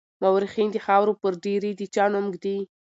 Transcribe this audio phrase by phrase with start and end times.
[0.21, 2.57] مورخين د خاورو پر ډېري د چا نوم ږدي.